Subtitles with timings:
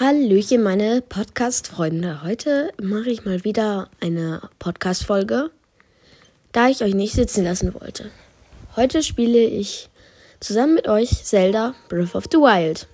[0.00, 2.24] Hallöchen, meine Podcast-Freunde.
[2.24, 5.52] Heute mache ich mal wieder eine Podcast-Folge,
[6.50, 8.10] da ich euch nicht sitzen lassen wollte.
[8.74, 9.88] Heute spiele ich
[10.40, 12.88] zusammen mit euch Zelda Breath of the Wild.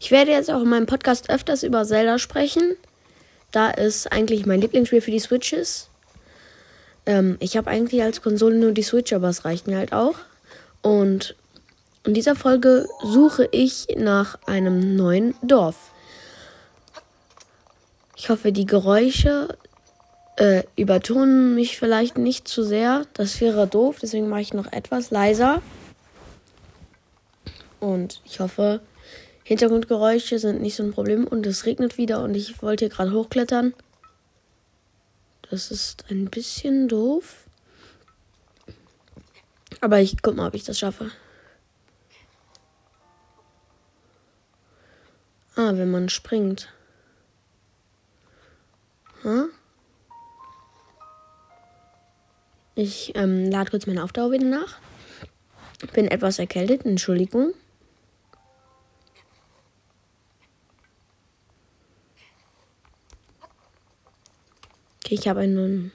[0.00, 2.74] Ich werde jetzt auch in meinem Podcast öfters über Zelda sprechen,
[3.52, 5.88] da es eigentlich mein Lieblingsspiel für die Switch ist.
[7.06, 10.16] Ähm, ich habe eigentlich als Konsole nur die Switch, aber es reicht mir halt auch.
[10.82, 11.36] Und
[12.02, 15.87] in dieser Folge suche ich nach einem neuen Dorf.
[18.18, 19.56] Ich hoffe, die Geräusche
[20.36, 23.06] äh, übertonen mich vielleicht nicht zu sehr.
[23.14, 25.62] Das wäre doof, deswegen mache ich noch etwas leiser.
[27.78, 28.80] Und ich hoffe,
[29.44, 31.28] Hintergrundgeräusche sind nicht so ein Problem.
[31.28, 33.72] Und es regnet wieder und ich wollte hier gerade hochklettern.
[35.48, 37.44] Das ist ein bisschen doof.
[39.80, 41.12] Aber ich guck mal, ob ich das schaffe.
[45.54, 46.68] Ah, wenn man springt.
[49.28, 49.50] Hm?
[52.74, 54.78] Ich ähm, lade kurz meine Aufdauer wieder nach.
[55.92, 57.52] Bin etwas erkältet, Entschuldigung.
[65.04, 65.92] Okay, ich habe einen.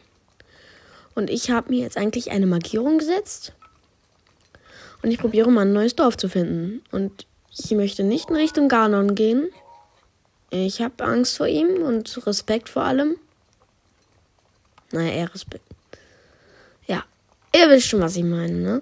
[1.15, 3.53] Und ich habe mir jetzt eigentlich eine Markierung gesetzt.
[5.01, 6.83] Und ich probiere mal ein neues Dorf zu finden.
[6.91, 9.49] Und ich möchte nicht in Richtung Ganon gehen.
[10.51, 13.15] Ich habe Angst vor ihm und Respekt vor allem.
[14.93, 15.65] Naja, eher Respekt.
[16.85, 17.03] Ja,
[17.53, 18.81] ihr wisst schon, was ich meine, ne?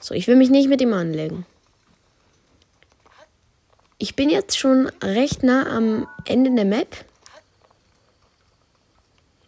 [0.00, 1.46] So, ich will mich nicht mit ihm anlegen.
[3.98, 7.04] Ich bin jetzt schon recht nah am Ende der Map.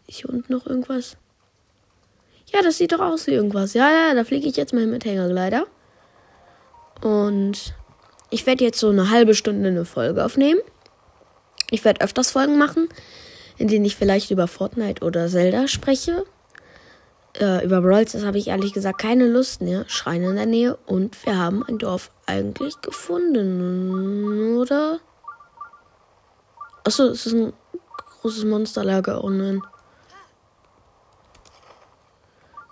[0.07, 1.17] Ist hier unten noch irgendwas?
[2.53, 3.75] Ja, das sieht doch aus wie irgendwas.
[3.75, 5.67] Ja, ja, da fliege ich jetzt mal mit Hängergleiter.
[7.03, 7.75] Und
[8.31, 10.61] ich werde jetzt so eine halbe Stunde eine Folge aufnehmen.
[11.71, 12.89] Ich werde öfters Folgen machen,
[13.59, 16.25] in denen ich vielleicht über Fortnite oder Zelda spreche.
[17.39, 19.85] Äh, über Brawls, das habe ich ehrlich gesagt keine Lust mehr.
[19.89, 25.01] Schrein in der Nähe und wir haben ein Dorf eigentlich gefunden, oder?
[26.85, 27.53] Achso, es ist ein
[28.23, 29.23] großes Monsterlager.
[29.23, 29.63] Oh nein.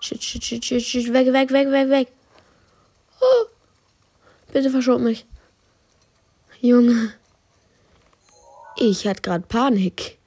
[0.00, 1.12] Shit, shit, shit, shit, shit.
[1.12, 2.08] Weg, weg, weg, weg, weg.
[3.20, 3.46] Oh.
[4.52, 5.26] Bitte verschob mich.
[6.60, 7.12] Junge.
[8.76, 10.18] Ich hatte gerade Panik.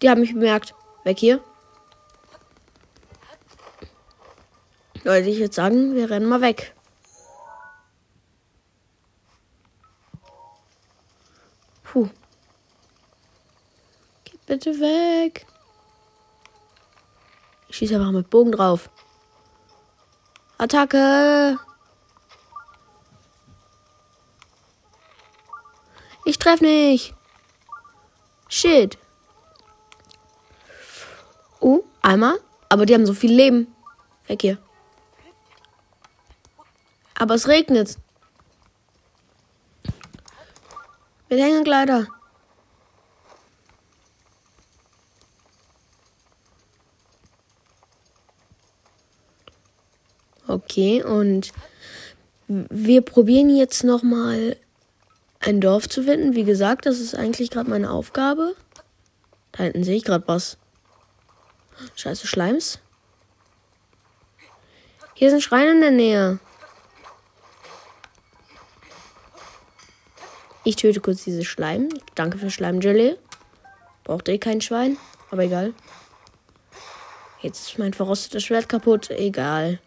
[0.00, 0.74] Die haben mich bemerkt.
[1.04, 1.42] Weg hier.
[5.04, 6.74] Leute, ich würde sagen, wir rennen mal weg.
[11.84, 12.08] Puh.
[14.24, 15.46] Geht bitte weg.
[17.68, 18.90] Ich schieße einfach mit Bogen drauf.
[20.58, 21.58] Attacke!
[26.24, 27.14] Ich treffe nicht.
[28.48, 28.98] Shit.
[31.60, 32.38] Oh, einmal.
[32.68, 33.68] Aber die haben so viel Leben.
[34.26, 34.58] Weg hier.
[37.14, 37.96] Aber es regnet.
[41.28, 42.06] Mit Hängekleider.
[50.46, 51.52] Okay, und
[52.46, 54.56] wir probieren jetzt noch mal
[55.40, 56.34] ein Dorf zu finden.
[56.34, 58.56] Wie gesagt, das ist eigentlich gerade meine Aufgabe.
[59.52, 60.56] Da hinten sehe ich gerade was.
[61.96, 62.78] Scheiße Schleims.
[65.14, 66.38] Hier ist ein Schrein in der Nähe.
[70.64, 71.88] Ich töte kurz diese Schleim.
[72.14, 73.16] Danke für Schleimgelee.
[74.04, 74.96] Braucht eh kein Schwein,
[75.30, 75.72] aber egal.
[77.40, 79.10] Jetzt ist mein verrostetes Schwert kaputt.
[79.10, 79.80] Egal.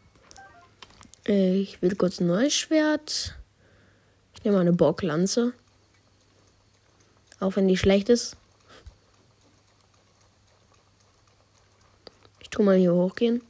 [1.25, 3.35] Ich will kurz ein neues Schwert.
[4.34, 5.53] Ich nehme eine Bocklanze.
[7.40, 8.38] Auch wenn die schlecht ist.
[12.52, 13.42] Tu mal hier hochgehen.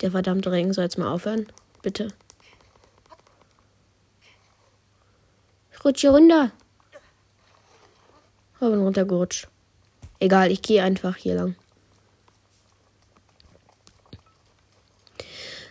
[0.00, 1.46] Der verdammte Regen soll jetzt mal aufhören.
[1.82, 2.08] Bitte.
[5.72, 6.50] Ich rutsche runter.
[8.54, 9.48] Ich bin runtergerutscht.
[10.18, 11.56] Egal, ich gehe einfach hier lang.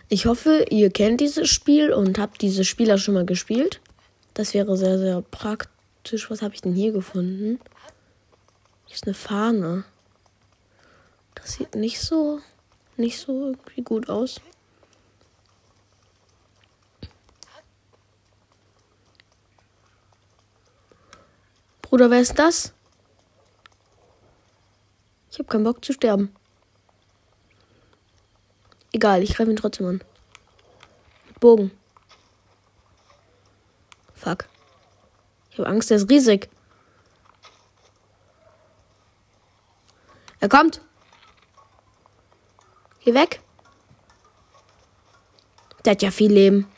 [0.08, 3.80] Ich hoffe, ihr kennt dieses Spiel und habt diese Spieler schon mal gespielt.
[4.34, 6.30] Das wäre sehr, sehr praktisch.
[6.30, 7.58] Was habe ich denn hier gefunden?
[8.86, 9.84] Hier ist eine Fahne.
[11.46, 12.40] Das sieht nicht so,
[12.96, 14.40] nicht so irgendwie gut aus.
[21.82, 22.74] Bruder, wer ist das?
[25.30, 26.34] Ich habe keinen Bock zu sterben.
[28.90, 30.04] Egal, ich greife ihn trotzdem an.
[31.28, 31.70] Mit Bogen.
[34.14, 34.48] Fuck.
[35.52, 36.50] Ich habe Angst, der ist riesig.
[40.40, 40.80] Er kommt.
[43.06, 43.40] Geh weg.
[45.84, 46.68] Der hat ja viel Leben.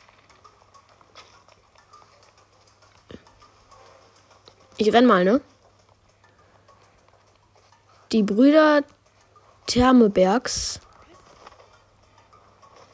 [4.77, 5.41] Ich renn mal, ne?
[8.11, 8.83] Die Brüder
[9.65, 10.79] Thermebergs.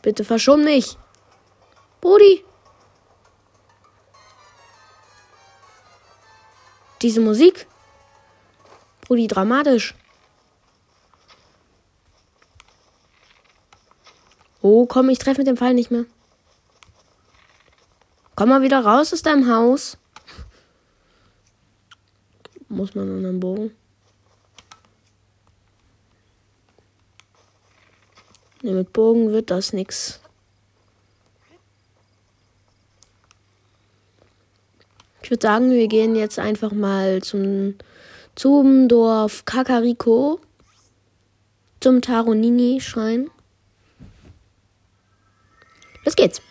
[0.01, 0.97] Bitte verschon mich.
[1.99, 2.45] Brudi.
[7.01, 7.67] Diese Musik.
[9.01, 9.93] Brudi, dramatisch.
[14.67, 16.05] Oh, komm, ich treffe mit dem Fall nicht mehr.
[18.35, 19.95] Komm mal wieder raus aus deinem Haus.
[22.67, 23.75] Muss man an einem Bogen.
[28.63, 30.19] Ne, mit Bogen wird das nix.
[35.21, 37.75] Ich würde sagen, wir gehen jetzt einfach mal zum,
[38.33, 40.39] zum Dorf Kakariko.
[41.81, 43.29] Zum Taronini-Schrein.
[46.05, 46.41] Los geht's.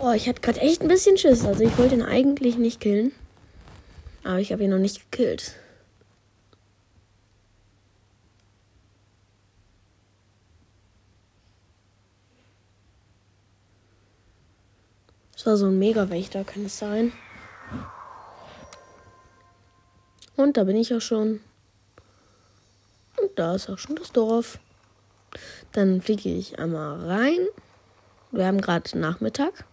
[0.00, 1.44] Oh, ich hatte gerade echt ein bisschen Schiss.
[1.46, 3.12] Also ich wollte ihn eigentlich nicht killen.
[4.24, 5.54] Aber ich habe ihn noch nicht gekillt.
[15.32, 17.12] Das war so ein Mega-Wächter, kann es sein.
[20.36, 21.40] Und da bin ich auch schon.
[23.20, 24.58] Und da ist auch schon das Dorf.
[25.72, 27.46] Dann fliege ich einmal rein.
[28.30, 29.64] Wir haben gerade Nachmittag.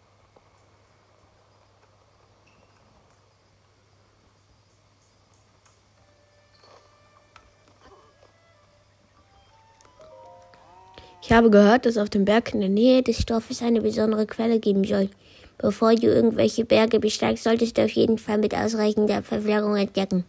[11.24, 14.60] Ich habe gehört, dass auf dem Berg in der Nähe des Dorfes eine besondere Quelle
[14.60, 15.10] geben soll.
[15.58, 20.26] Bevor du irgendwelche Berge besteigst, solltest du auf jeden Fall mit ausreichender Verwährung entdecken.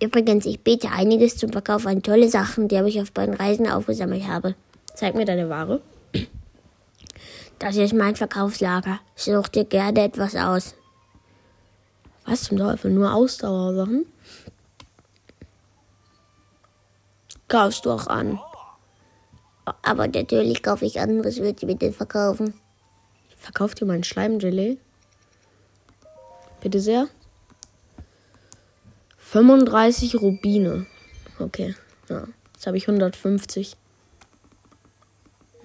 [0.00, 4.26] Übrigens, ich bete einiges zum Verkauf an tolle Sachen, die ich auf beiden Reisen aufgesammelt
[4.26, 4.54] habe.
[4.94, 5.80] Zeig mir deine Ware.
[7.58, 9.00] Das ist mein Verkaufslager.
[9.16, 10.74] Such dir gerne etwas aus.
[12.24, 12.92] Was zum Teufel?
[12.92, 14.06] Nur Ausdauersachen?
[17.48, 18.38] Kaufst du auch an.
[19.82, 22.54] Aber natürlich kaufe ich anderes, würde ich bitte verkaufen.
[23.36, 24.78] Verkauft ihr mein Schleimgelee?
[26.60, 27.08] Bitte sehr.
[29.30, 30.86] 35 Rubine.
[31.38, 31.74] Okay.
[32.08, 32.26] Ja.
[32.54, 33.76] Jetzt habe ich 150.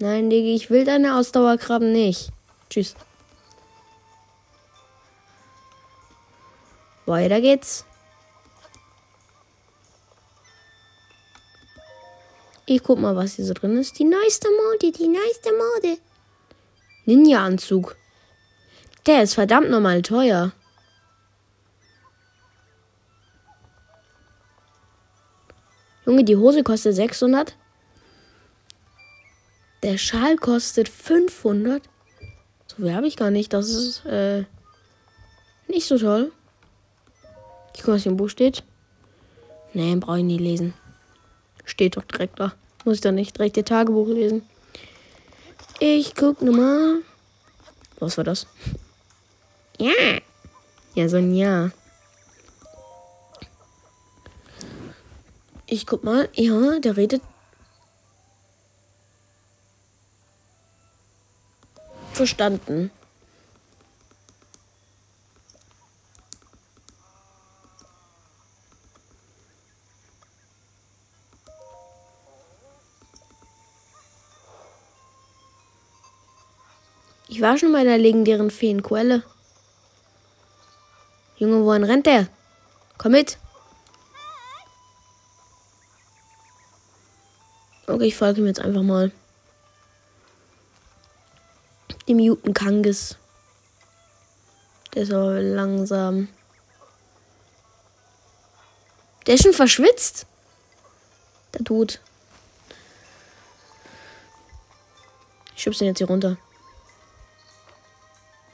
[0.00, 2.28] Nein, Digi, ich will deine Ausdauerkrabben nicht.
[2.68, 2.94] Tschüss.
[7.06, 7.86] Weiter geht's.
[12.66, 13.98] Ich guck mal, was hier so drin ist.
[13.98, 15.98] Die neueste Mode, die neueste Mode.
[17.06, 17.96] Ninja-Anzug.
[19.06, 20.52] Der ist verdammt normal teuer.
[26.06, 27.56] Junge, die Hose kostet 600.
[29.82, 31.82] Der Schal kostet 500.
[32.66, 33.52] So viel habe ich gar nicht.
[33.52, 34.44] Das ist äh,
[35.68, 36.32] nicht so toll.
[37.74, 38.62] Ich gucke, was hier im Buch steht.
[39.72, 40.74] Nee, brauche ich nie lesen.
[41.64, 42.54] Steht doch direkt da.
[42.84, 44.42] Muss ich doch nicht direkt ihr Tagebuch lesen.
[45.80, 47.02] Ich guck nochmal.
[47.98, 48.46] Was war das?
[49.78, 49.92] Ja.
[50.94, 51.70] Ja, so ein Ja.
[55.74, 56.28] Ich guck mal.
[56.34, 57.20] Ja, der redet.
[62.12, 62.92] Verstanden.
[77.26, 79.24] Ich war schon bei der legendären Feenquelle.
[81.36, 82.28] Junge, wohin rennt der?
[82.96, 83.38] Komm mit.
[87.86, 89.12] Okay, ich folge ihm jetzt einfach mal.
[92.08, 93.16] Dem Juten Kangis.
[94.94, 96.28] Der ist aber langsam.
[99.26, 100.26] Der ist schon verschwitzt.
[101.54, 102.00] Der tut.
[105.56, 106.36] Ich schub's den jetzt hier runter.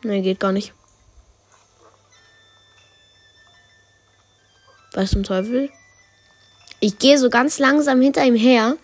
[0.03, 0.73] Nee, geht gar nicht.
[4.93, 5.71] Was zum Teufel?
[6.81, 8.77] Ich gehe so ganz langsam hinter ihm her,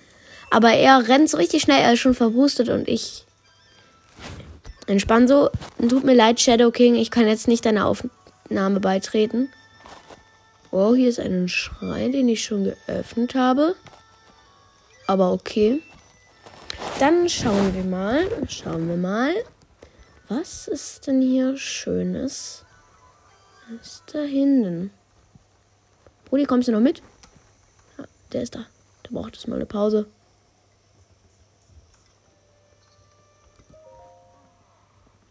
[0.50, 3.26] aber er rennt so richtig schnell, er ist schon verwustet und ich
[4.86, 5.50] entspann so.
[5.88, 9.48] Tut mir leid, Shadow King, ich kann jetzt nicht deiner Aufnahme beitreten.
[10.70, 13.76] Oh, hier ist ein Schrein, den ich schon geöffnet habe.
[15.06, 15.82] Aber okay.
[16.98, 18.26] Dann schauen wir mal.
[18.48, 19.32] Schauen wir mal.
[20.28, 22.64] Was ist denn hier Schönes?
[23.70, 24.90] Was ist da hinten?
[26.24, 27.00] Brudi, kommst du noch mit?
[27.96, 28.66] Ja, der ist da.
[29.04, 30.06] Der braucht jetzt mal eine Pause.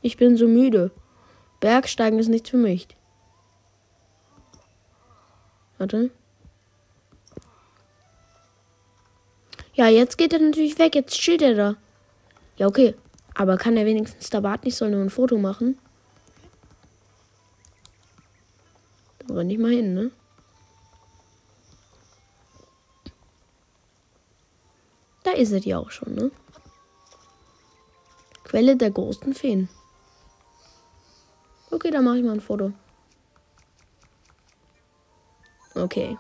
[0.06, 0.92] Ich bin so müde.
[1.62, 2.88] Bergsteigen ist nichts für mich.
[5.80, 6.12] Warte.
[9.74, 10.94] Ja, jetzt geht er natürlich weg.
[10.94, 11.76] Jetzt chillt er da.
[12.58, 12.94] Ja, okay.
[13.34, 15.80] Aber kann er wenigstens der Bart nicht soll nur ein Foto machen?
[19.18, 20.12] Dann renn ich mal hin, ne?
[25.24, 26.30] Da ist er ja auch schon, ne?
[28.44, 29.68] Quelle der großen Feen.
[31.76, 32.72] Okay, dann mache ich mal ein Foto.
[35.76, 36.18] Okay.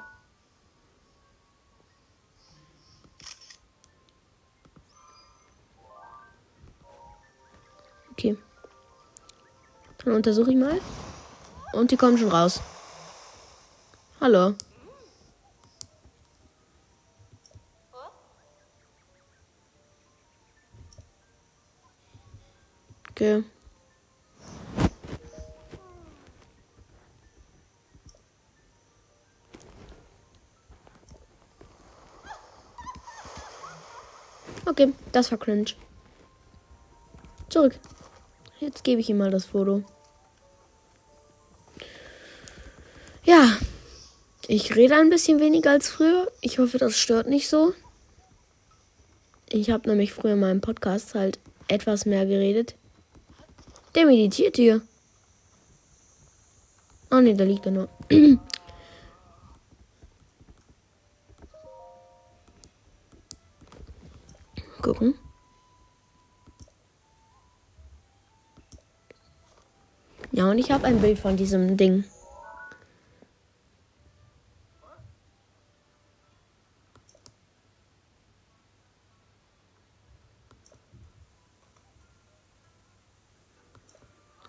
[8.11, 8.37] Okay.
[10.03, 10.81] Dann untersuche ich mal.
[11.71, 12.59] Und die kommen schon raus.
[14.19, 14.55] Hallo.
[35.15, 35.71] Das war cringe.
[37.49, 37.79] Zurück.
[38.59, 39.83] Jetzt gebe ich ihm mal das Foto.
[43.23, 43.57] Ja,
[44.47, 46.31] ich rede ein bisschen weniger als früher.
[46.41, 47.73] Ich hoffe, das stört nicht so.
[49.49, 52.75] Ich habe nämlich früher in meinem Podcast halt etwas mehr geredet.
[53.95, 54.81] Der meditiert hier.
[57.09, 57.89] Oh ne, da liegt er nur.
[64.85, 65.15] Gucken.
[70.31, 72.03] Ja, und ich habe ein Bild von diesem Ding.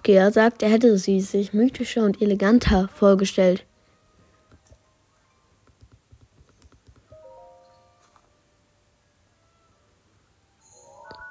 [0.01, 3.65] Okay, er sagt, er hätte sie sich mythischer und eleganter vorgestellt.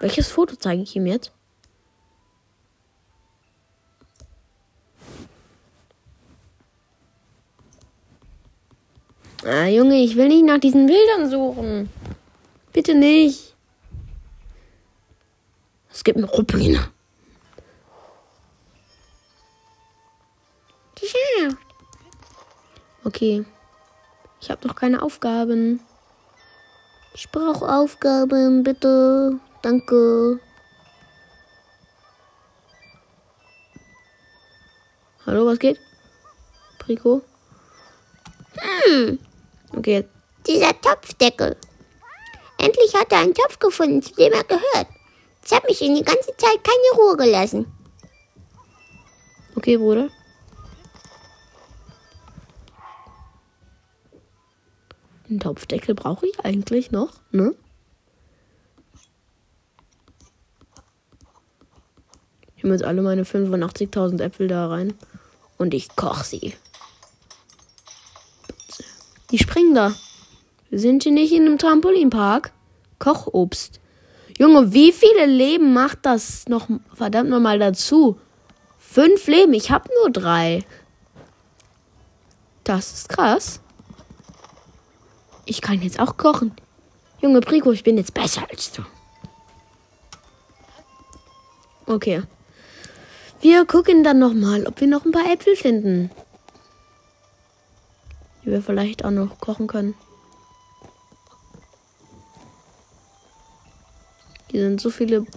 [0.06, 1.32] Welches Foto zeige ich ihm jetzt?
[9.44, 11.90] Ah, Junge, ich will nicht nach diesen Bildern suchen.
[12.72, 13.56] Bitte nicht.
[15.92, 16.88] Es gibt eine Ruppeline.
[23.04, 23.44] Okay.
[24.40, 25.80] Ich habe noch keine Aufgaben.
[27.16, 29.40] Ich brauche Aufgaben, bitte.
[29.66, 30.40] Danke.
[35.26, 35.80] Hallo, was geht?
[36.78, 37.24] Prico?
[38.58, 39.18] Hm.
[39.76, 40.08] Okay.
[40.46, 41.58] Dieser Topfdeckel.
[42.60, 44.88] Endlich hat er einen Topf gefunden, zu dem er gehört.
[45.44, 47.66] Ich habe mich in die ganze Zeit keine Ruhe gelassen.
[49.56, 50.10] Okay, Bruder.
[55.28, 57.56] Den Topfdeckel brauche ich eigentlich noch, ne?
[62.66, 64.94] Nehme jetzt alle meine 85.000 Äpfel da rein
[65.58, 66.54] und ich koche sie.
[69.32, 69.94] Die springen da.
[70.70, 72.52] Wir sind hier nicht in einem Trampolinpark.
[73.00, 73.80] Kochobst.
[74.38, 78.20] Junge, wie viele Leben macht das noch verdammt nochmal dazu?
[78.78, 80.64] Fünf Leben, ich hab nur drei.
[82.64, 83.62] Das ist krass.
[85.46, 86.54] Ich kann jetzt auch kochen.
[87.22, 88.84] Junge Prico, ich bin jetzt besser als du.
[91.86, 92.24] Okay.
[93.46, 96.10] Wir gucken dann nochmal, ob wir noch ein paar Äpfel finden.
[98.44, 99.94] Die wir vielleicht auch noch kochen können.
[104.50, 105.28] Hier sind so viele.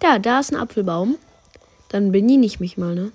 [0.00, 1.16] Da, da ist ein Apfelbaum.
[1.88, 3.10] Dann bediene ich mich mal, ne?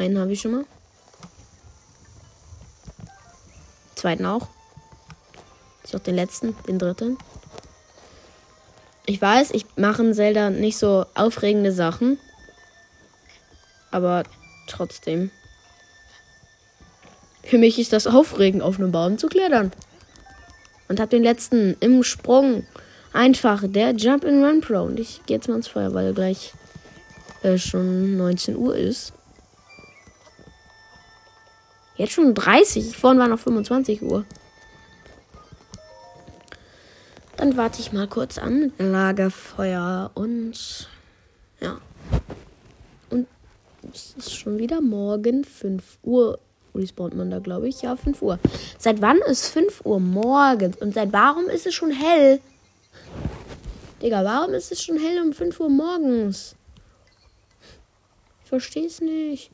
[0.00, 0.64] Einen habe ich schon mal.
[3.94, 4.48] Zweiten auch.
[5.84, 7.16] Ich noch den letzten, den dritten.
[9.06, 12.18] Ich weiß, ich mache in Zelda nicht so aufregende Sachen.
[13.90, 14.22] Aber
[14.68, 15.30] trotzdem.
[17.42, 19.72] Für mich ist das aufregend, auf einem Baum zu klettern.
[20.88, 22.66] Und hab den letzten im Sprung.
[23.12, 24.82] Einfach der Jump and Run Pro.
[24.82, 26.52] Und ich gehe jetzt mal ins Feuer, weil gleich
[27.42, 29.12] äh, schon 19 Uhr ist.
[31.96, 32.96] Jetzt schon 30.
[32.96, 34.24] Vorhin war noch 25 Uhr.
[37.42, 38.72] Dann warte ich mal kurz an.
[38.78, 40.88] Lagerfeuer und
[41.60, 41.80] ja.
[43.10, 43.26] Und
[43.92, 46.38] es ist schon wieder morgen 5 Uhr.
[46.72, 47.82] Respawnt man da, glaube ich.
[47.82, 48.38] Ja, 5 Uhr.
[48.78, 50.76] Seit wann ist 5 Uhr morgens?
[50.76, 52.40] Und seit warum ist es schon hell?
[54.00, 56.54] Digga, warum ist es schon hell um 5 Uhr morgens?
[58.44, 59.50] Ich versteh's nicht.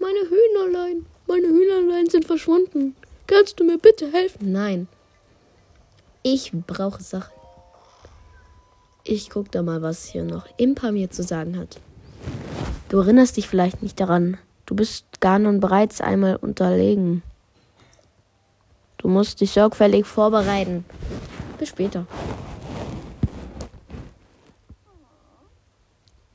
[0.00, 1.06] Meine Hühnerlein.
[1.28, 2.96] Meine Hühnerlein sind verschwunden.
[3.28, 4.50] Kannst du mir bitte helfen?
[4.50, 4.88] Nein.
[6.22, 7.32] Ich brauche Sachen.
[9.04, 11.80] Ich guck da mal, was hier noch Impa mir zu sagen hat.
[12.88, 14.38] Du erinnerst dich vielleicht nicht daran.
[14.66, 17.22] Du bist Ganon bereits einmal unterlegen.
[18.98, 20.84] Du musst dich sorgfältig vorbereiten.
[21.58, 22.06] Bis später.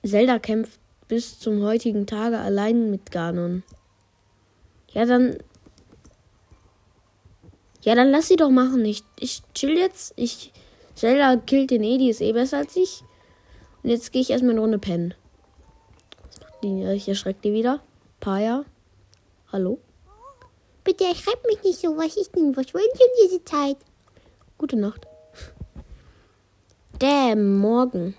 [0.04, 3.64] Zelda kämpft bis zum heutigen Tage allein mit Ganon.
[4.92, 5.38] Ja, dann.
[7.82, 8.84] Ja, dann lass sie doch machen.
[8.86, 10.14] Ich, ich chill jetzt.
[10.16, 10.52] Ich.
[10.96, 13.04] Zelda killt den die ist eh besser als ich.
[13.84, 15.14] Und jetzt gehe ich erstmal eine Runde pennen.
[16.64, 17.82] Die, ich erschreckt die wieder.
[18.20, 18.66] Paya.
[19.52, 19.80] Hallo?
[20.84, 21.96] Bitte erschreckt mich nicht so.
[21.98, 22.56] Was ist denn?
[22.58, 23.78] Was wollen Sie um diese Zeit?
[24.58, 25.06] Gute Nacht.
[26.98, 28.16] Damn, morgen.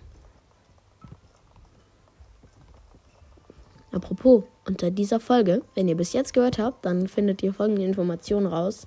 [3.91, 8.47] Apropos, unter dieser Folge, wenn ihr bis jetzt gehört habt, dann findet ihr folgende Informationen
[8.47, 8.87] raus.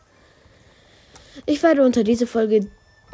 [1.45, 2.67] Ich werde unter dieser Folge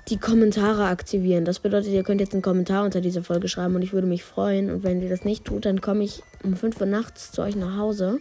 [0.10, 1.46] die Kommentare aktivieren.
[1.46, 4.24] Das bedeutet, ihr könnt jetzt einen Kommentar unter dieser Folge schreiben und ich würde mich
[4.24, 4.70] freuen.
[4.70, 7.56] Und wenn ihr das nicht tut, dann komme ich um 5 Uhr nachts zu euch
[7.56, 8.20] nach Hause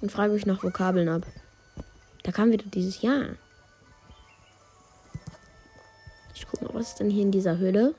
[0.00, 1.26] und frage euch nach Vokabeln ab.
[2.22, 3.36] Da kam wieder dieses Jahr.
[6.34, 7.94] Ich guck mal, was ist denn hier in dieser Höhle?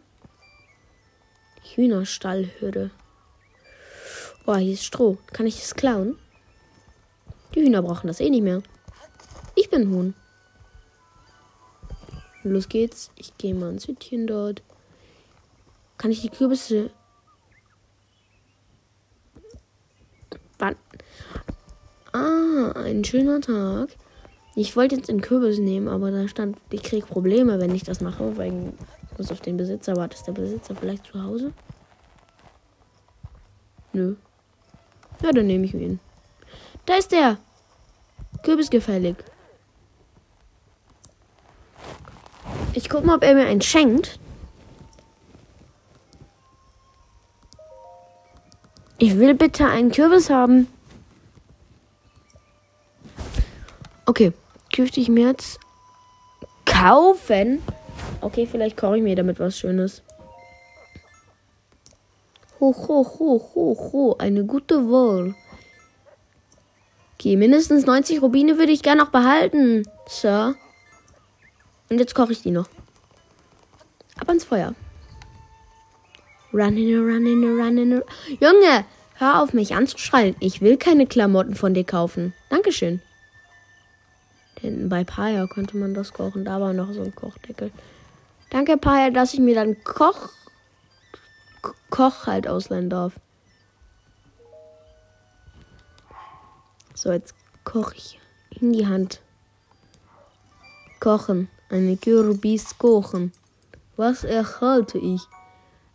[1.75, 2.92] Hühnerstallhürde.
[4.46, 5.18] Boah, hier ist Stroh.
[5.34, 6.18] Kann ich das klauen?
[7.54, 8.62] Die Hühner brauchen das eh nicht mehr.
[9.56, 10.14] Ich bin Huhn.
[12.46, 13.10] Los geht's.
[13.16, 14.62] Ich gehe mal ins Hütchen dort.
[15.98, 16.91] Kann ich die Kürbisse.
[20.60, 20.76] Wann?
[22.13, 23.89] Ah, ein schöner Tag.
[24.56, 28.00] Ich wollte jetzt den Kürbis nehmen, aber da stand, ich kriege Probleme, wenn ich das
[28.00, 28.74] mache, weil
[29.12, 30.13] ich muss auf den Besitzer warten.
[30.13, 31.52] Ist der Besitzer vielleicht zu Hause?
[33.91, 34.15] Nö.
[35.24, 36.00] Ja, dann nehme ich ihn.
[36.86, 37.39] Da ist der.
[38.43, 39.15] Kürbis gefällig.
[42.76, 44.20] Ich gucke mal, ob er mir einen schenkt.
[48.98, 50.68] Ich will bitte einen Kürbis haben.
[54.06, 54.34] Okay,
[54.76, 55.58] dürfte ich mir jetzt
[56.66, 57.62] kaufen?
[58.20, 60.04] Okay, vielleicht koche ich mir damit was Schönes.
[62.60, 64.16] Ho, ho, ho, ho, ho.
[64.20, 65.34] Eine gute Wahl.
[67.14, 70.56] Okay, mindestens 90 Rubine würde ich gerne noch behalten, Sir.
[71.89, 72.67] Und jetzt koche ich die noch.
[74.19, 74.74] Ab ans Feuer.
[76.54, 78.02] Run in a run in a run in a...
[78.39, 80.36] Junge, hör auf mich anzuschreien.
[80.39, 82.34] Ich will keine Klamotten von dir kaufen.
[82.50, 83.02] Dankeschön.
[84.63, 86.45] Denn bei Paya konnte man das kochen.
[86.45, 87.71] Da war noch so ein Kochdeckel.
[88.50, 90.30] Danke, Paya, dass ich mir dann Koch...
[91.89, 93.19] Koch halt ausleihen darf.
[96.93, 98.19] So, jetzt koche ich
[98.52, 99.21] in die Hand.
[101.00, 101.50] Kochen.
[101.69, 103.32] Eine Kürbis kochen.
[103.97, 105.21] Was erhalte ich?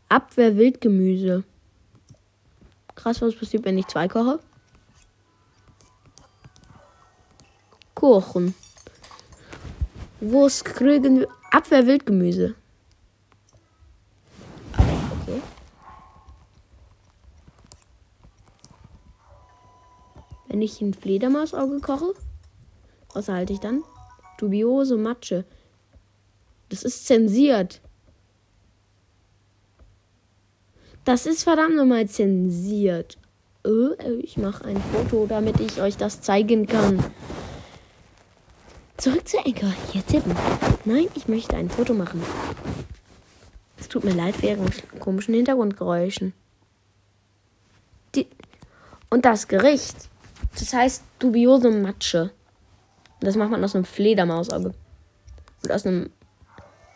[0.08, 1.44] Abwehr Wildgemüse.
[2.94, 4.40] Krass, was passiert, wenn ich zwei koche?
[7.94, 8.54] Kochen.
[10.20, 11.28] Was kriegen wir?
[11.50, 12.54] Abwehr Wildgemüse.
[20.50, 22.12] Wenn ich ein Fledermausauge koche,
[23.14, 23.84] was erhalte ich dann?
[24.36, 25.44] Dubiose Matsche.
[26.70, 27.80] Das ist zensiert.
[31.04, 33.18] Das ist verdammt nochmal zensiert.
[33.66, 37.04] Äh, ich mache ein Foto, damit ich euch das zeigen kann.
[38.96, 39.72] Zurück zu Enker.
[39.92, 40.36] Hier tippen.
[40.84, 42.22] Nein, ich möchte ein Foto machen.
[43.78, 46.32] Es tut mir leid wegen komischen Hintergrundgeräuschen.
[48.14, 48.28] Die
[49.08, 49.96] Und das Gericht.
[50.58, 52.30] Das heißt dubiose Matsche.
[53.20, 54.74] Das macht man aus einem Fledermausauge.
[55.62, 56.10] Und aus einem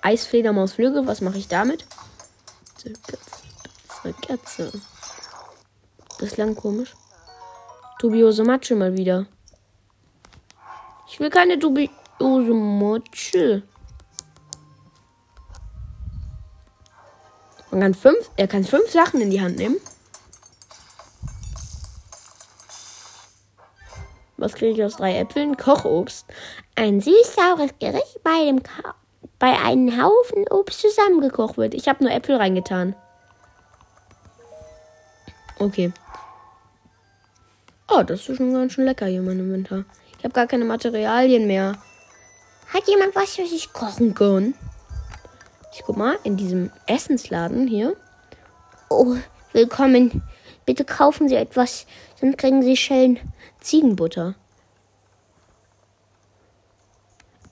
[0.04, 1.06] Eisfledermausflügel.
[1.06, 1.86] Was mache ich damit?
[4.26, 4.70] Katze.
[6.18, 6.94] Das klang komisch.
[7.98, 9.26] Dubiose Matsche mal wieder.
[11.08, 13.62] Ich will keine dubiose Matsche.
[17.70, 19.76] Man kann fünf, er kann fünf Sachen in die Hand nehmen.
[24.36, 25.56] Was kriege ich aus drei Äpfeln?
[25.56, 26.26] Kochobst.
[26.74, 28.94] Ein süß-saures Gericht, bei dem Ka
[29.44, 31.74] bei einem Haufen Obst zusammengekocht wird.
[31.74, 32.96] Ich habe nur Äpfel reingetan.
[35.58, 35.92] Okay.
[37.90, 39.84] Oh, das ist schon ganz schön lecker hier, mein Inventar.
[40.16, 41.76] Ich habe gar keine Materialien mehr.
[42.72, 44.54] Hat jemand was, was ich kochen kann?
[45.74, 47.98] Ich guck mal, in diesem Essensladen hier.
[48.88, 49.14] Oh,
[49.52, 50.22] willkommen.
[50.64, 51.84] Bitte kaufen Sie etwas,
[52.18, 53.18] sonst kriegen Sie Schellen
[53.60, 54.36] Ziegenbutter.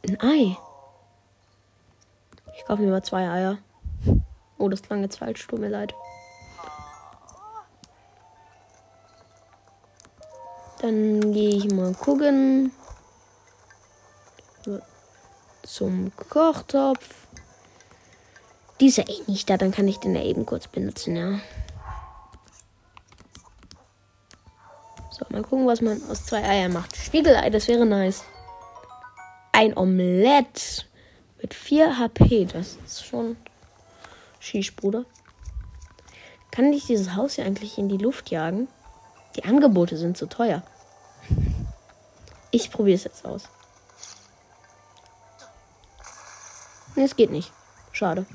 [0.08, 0.56] Ein Ei.
[2.62, 3.58] Ich kaufe mir mal zwei Eier.
[4.56, 5.92] Oh, das klang jetzt falsch, tut mir leid.
[10.80, 12.70] Dann gehe ich mal gucken.
[15.64, 17.26] Zum Kochtopf.
[18.78, 21.40] Dieser eh nicht da, dann kann ich den ja eben kurz benutzen, ja.
[25.10, 26.94] So, mal gucken, was man aus zwei Eiern macht.
[26.96, 28.22] Spiegelei, das wäre nice.
[29.50, 30.86] Ein Omelett
[31.42, 32.46] mit 4 HP.
[32.46, 33.36] Das ist schon
[34.40, 35.04] Schieß, Bruder.
[36.50, 38.68] Kann ich dieses Haus hier eigentlich in die Luft jagen?
[39.36, 40.62] Die Angebote sind zu teuer.
[42.50, 43.48] Ich probiere es jetzt aus.
[46.94, 47.50] Nee, es geht nicht.
[47.92, 48.26] Schade.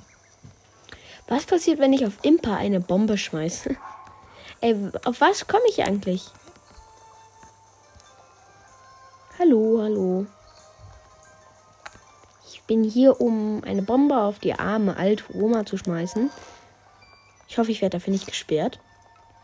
[1.27, 3.75] Was passiert, wenn ich auf Impa eine Bombe schmeiße?
[4.61, 6.25] Ey, auf was komme ich eigentlich?
[9.37, 10.25] Hallo, hallo.
[12.67, 16.29] Bin hier, um eine Bombe auf die arme alte Oma zu schmeißen.
[17.47, 18.79] Ich hoffe, ich werde dafür nicht gesperrt.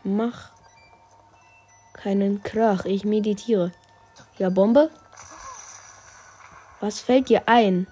[0.02, 0.50] Mach
[1.94, 3.72] keinen Krach, ich meditiere.
[4.36, 4.90] Ja, Bombe?
[6.80, 7.86] Was fällt dir ein?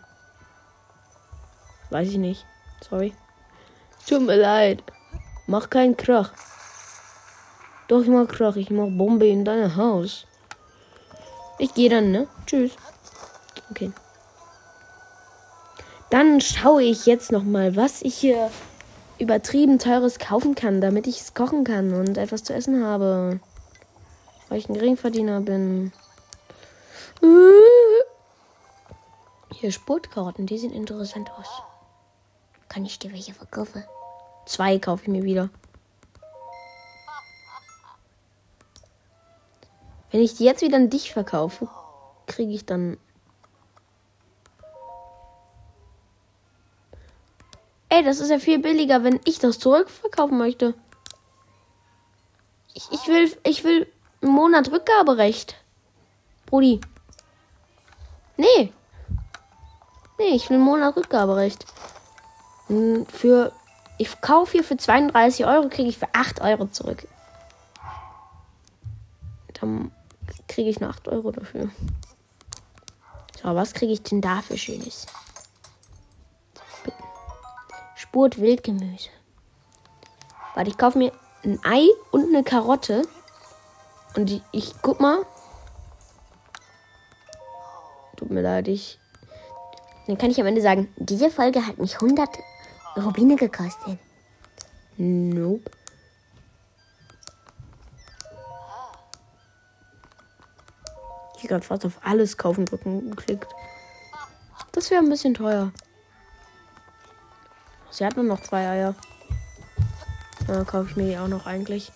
[1.88, 2.44] Weiß ich nicht.
[2.88, 3.14] Sorry.
[4.06, 4.82] Tut mir leid.
[5.46, 6.32] Mach keinen Krach.
[7.88, 8.56] Doch, ich mach Krach.
[8.56, 10.26] Ich mach Bombe in dein Haus.
[11.58, 12.28] Ich gehe dann, ne?
[12.44, 12.72] Tschüss.
[13.70, 13.92] Okay.
[16.12, 18.50] Dann schaue ich jetzt noch mal, was ich hier
[19.18, 23.40] übertrieben teures kaufen kann, damit ich es kochen kann und etwas zu essen habe.
[24.50, 25.90] Weil ich ein Geringverdiener bin.
[29.54, 31.48] Hier Sportkarten, die sehen interessant aus.
[32.68, 33.82] Kann ich dir welche verkaufen?
[34.44, 35.48] Zwei kaufe ich mir wieder.
[40.10, 41.68] Wenn ich die jetzt wieder an dich verkaufe,
[42.26, 42.98] kriege ich dann.
[47.92, 50.72] Ey, das ist ja viel billiger, wenn ich das zurückverkaufen möchte.
[52.72, 53.86] Ich, ich will, ich will
[54.22, 55.56] einen Monat Rückgaberecht.
[56.46, 56.80] Brudi.
[58.38, 58.72] Nee.
[60.18, 61.66] Nee, ich will einen Monat Rückgaberecht.
[62.68, 63.52] Hm, für.
[63.98, 67.06] Ich kaufe hier für 32 Euro, kriege ich für 8 Euro zurück.
[69.60, 69.92] Dann
[70.48, 71.68] kriege ich nur 8 Euro dafür.
[73.42, 75.06] So, was kriege ich denn da für Schönes?
[78.12, 79.08] Spurt Wildgemüse.
[80.54, 81.12] Warte, ich kaufe mir
[81.44, 83.08] ein Ei und eine Karotte.
[84.16, 85.24] Und ich, ich guck mal.
[88.16, 88.98] Tut mir leid, ich.
[90.06, 92.28] Dann kann ich am Ende sagen, diese Folge hat mich 100
[92.98, 93.98] Rubine gekostet.
[94.98, 95.70] Nope.
[101.38, 103.48] Ich gerade fast auf alles kaufen drücken geklickt.
[104.72, 105.72] Das wäre ein bisschen teuer.
[107.92, 108.94] Sie hat nur noch zwei Eier.
[110.46, 111.92] Dann kaufe ich mir die auch noch eigentlich.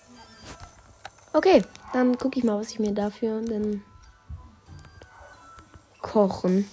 [1.32, 1.62] Okay,
[1.94, 3.82] dann gucke ich mal, was ich mir dafür denn
[6.02, 6.68] kochen.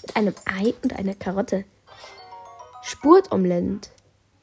[0.00, 1.64] Mit einem Ei und einer Karotte.
[2.82, 3.90] Spurtomelett.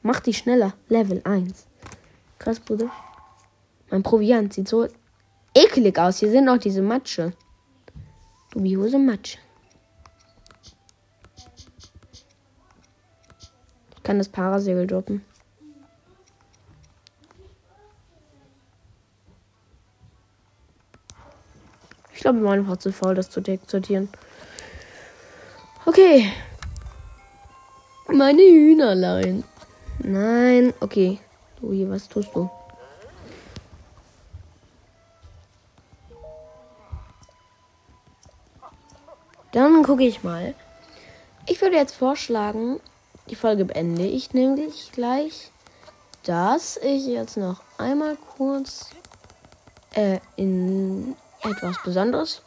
[0.02, 0.74] Mach die schneller.
[0.88, 1.66] Level 1.
[2.38, 2.88] Krass, Bruder.
[3.90, 4.86] Mein Proviant sieht so
[5.54, 6.18] eklig aus.
[6.18, 7.32] Hier sind auch diese Matsche.
[8.52, 9.38] Dubiose Matsche.
[14.10, 15.24] Kann das Parasegel droppen.
[22.12, 24.08] Ich glaube, wir waren einfach zu faul, das zu sortieren.
[25.86, 26.28] Okay.
[28.08, 29.44] Meine Hühnerlein.
[30.00, 31.20] Nein, okay.
[31.60, 32.50] Du hier, was tust du?
[39.52, 40.56] Dann gucke ich mal.
[41.46, 42.80] Ich würde jetzt vorschlagen,
[43.30, 45.52] die Folge beende ich nämlich gleich,
[46.24, 48.90] dass ich jetzt noch einmal kurz
[49.94, 52.42] äh, in etwas Besonderes,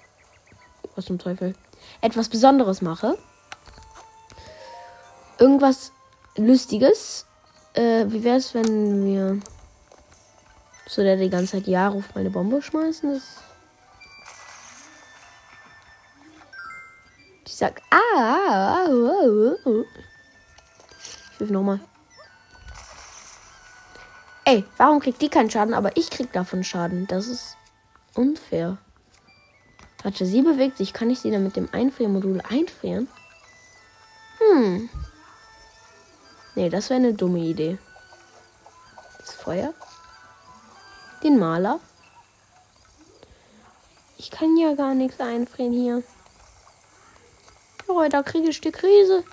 [0.96, 1.56] was zum Teufel,
[2.02, 3.18] etwas Besonderes mache.
[5.40, 5.92] Irgendwas
[6.36, 7.26] Lustiges.
[7.74, 9.40] Äh, wie wäre es, wenn wir
[10.86, 13.14] so der die ganze Zeit Ja ruft meine Bombe schmeißen?
[17.46, 20.13] Das sag, ah, ah, ah, ah, ah.
[21.44, 21.82] Wirf nochmal.
[24.46, 27.06] Ey, warum kriegt die keinen Schaden, aber ich krieg davon Schaden?
[27.08, 27.58] Das ist
[28.14, 28.78] unfair.
[30.04, 30.94] Warte, sie bewegt sich.
[30.94, 33.10] Kann ich sie dann mit dem Einfriermodul einfrieren?
[34.40, 34.90] Hm.
[36.56, 37.78] Nee, das wäre eine dumme Idee.
[39.18, 39.74] Das Feuer.
[41.24, 41.82] Den Maler.
[44.18, 46.04] Ich kann ja gar nichts einfrieren hier.
[47.90, 49.26] Oh, da kriege ich die Krise.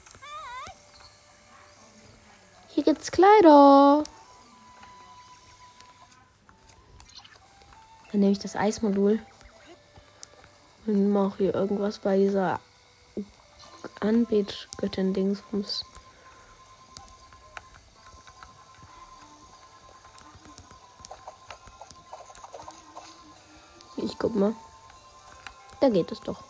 [2.81, 4.05] Hier gibt's Kleider.
[8.11, 9.19] Dann nehme ich das Eismodul.
[10.87, 12.59] Und mache hier irgendwas bei dieser
[14.01, 15.85] Anbetgöttin-Dingsbums.
[23.99, 24.55] Ich guck mal.
[25.83, 26.43] Da geht es doch.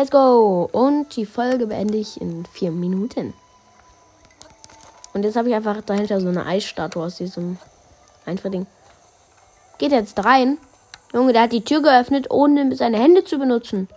[0.00, 0.66] Let's go!
[0.72, 3.34] Und die Folge beende ich in vier Minuten.
[5.12, 7.58] Und jetzt habe ich einfach dahinter so eine Eisstatue aus diesem
[8.24, 8.66] Einverding.
[9.76, 10.56] Geht jetzt rein.
[11.12, 13.88] Junge, der hat die Tür geöffnet, ohne seine Hände zu benutzen.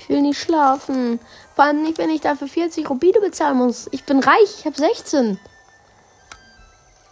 [0.00, 1.20] Ich will nicht schlafen.
[1.54, 3.86] Vor allem nicht, wenn ich dafür 40 Rubine bezahlen muss.
[3.92, 5.38] Ich bin reich, ich habe 16.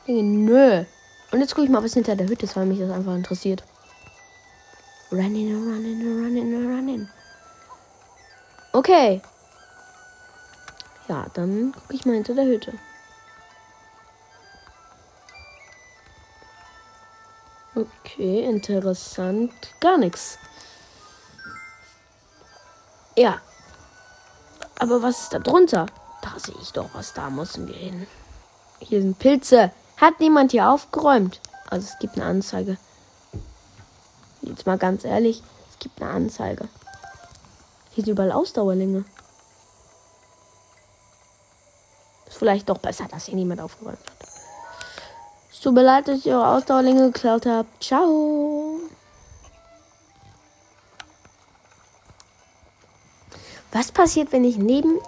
[0.07, 0.85] Nö.
[1.31, 3.63] Und jetzt gucke ich mal, was hinter der Hütte ist, weil mich das einfach interessiert.
[5.13, 7.09] Running, running, running, running.
[8.73, 9.21] Okay.
[11.09, 12.73] Ja, dann gucke ich mal hinter der Hütte.
[17.75, 19.53] Okay, interessant.
[19.81, 20.39] Gar nichts.
[23.19, 23.41] Ja.
[24.79, 25.87] Aber was ist da drunter?
[26.23, 27.15] Da sehe ich doch was.
[27.15, 28.07] Da müssen wir hin.
[28.79, 29.73] Hier sind Pilze.
[29.97, 31.41] Hat niemand hier aufgeräumt?
[31.69, 32.77] Also es gibt eine Anzeige.
[34.43, 36.69] Jetzt mal ganz ehrlich, es gibt eine Anzeige.
[37.91, 39.05] Hier sind überall Ausdauerlinge.
[42.29, 44.29] Ist vielleicht doch besser, dass hier niemand aufgeräumt hat.
[45.51, 47.67] Es tut mir leid, dass ich eure Ausdauerlinge geklaut habe.
[47.81, 48.68] Ciao.
[53.79, 54.99] Was passiert, wenn ich neben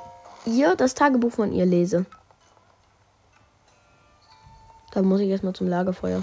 [0.46, 2.06] ihr das Tagebuch von ihr lese?
[4.92, 6.22] Da muss ich erstmal zum Lagerfeuer.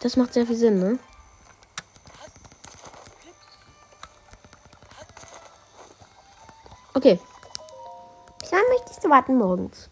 [0.00, 1.00] Das macht sehr viel Sinn, ne?
[6.94, 7.18] Okay.
[8.48, 9.90] Wann möchtest du warten morgens?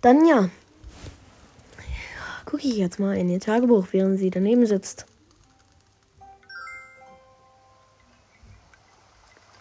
[0.00, 0.48] Dann ja.
[2.46, 5.04] Gucke ich jetzt mal in ihr Tagebuch, während sie daneben sitzt.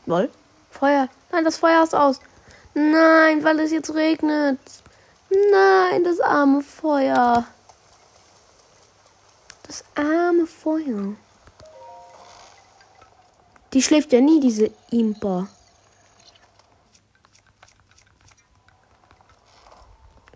[0.07, 0.31] Woll?
[0.71, 1.09] Feuer.
[1.31, 2.21] Nein, das Feuer ist aus.
[2.73, 4.59] Nein, weil es jetzt regnet.
[5.51, 7.45] Nein, das arme Feuer.
[9.63, 11.15] Das arme Feuer.
[13.73, 15.49] Die schläft ja nie, diese Impa.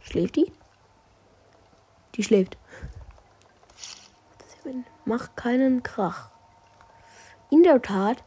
[0.01, 0.51] Schläft die?
[2.15, 2.57] Die schläft.
[5.05, 6.29] Mach keinen Krach.
[7.49, 8.21] In der Tat.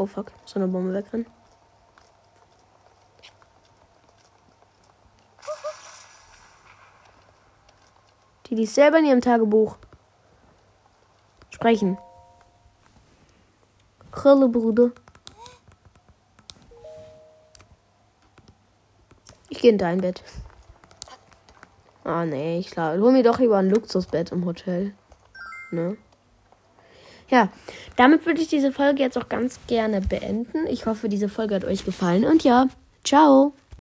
[0.00, 1.26] Oh fuck, so eine Bombe wegrennen.
[8.46, 9.76] Die liest selber in ihrem Tagebuch.
[11.50, 11.98] Sprechen.
[14.24, 14.92] Hallo, Bruder.
[19.50, 20.22] Ich gehe in dein Bett.
[22.04, 24.94] Ah, nee, ich glaube, hol mir doch lieber ein Luxusbett im Hotel.
[25.70, 25.98] Ne?
[27.28, 27.50] Ja,
[28.00, 30.66] damit würde ich diese Folge jetzt auch ganz gerne beenden.
[30.70, 32.24] Ich hoffe, diese Folge hat euch gefallen.
[32.24, 32.66] Und ja,
[33.04, 33.52] ciao.